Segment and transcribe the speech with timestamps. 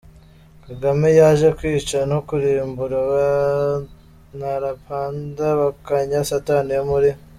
[0.65, 7.09] Kagame yaje kwica no kurimbura abantarqanda nonkaya satan yo muri